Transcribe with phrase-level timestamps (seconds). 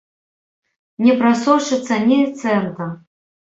[1.03, 2.93] Не прасочыцца ні цэнта!